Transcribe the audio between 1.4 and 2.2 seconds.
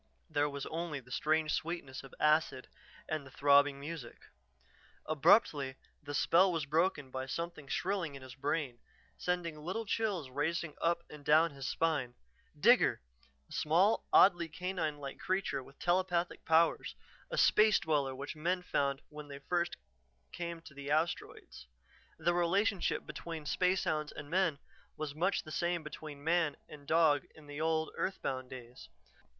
sweetness of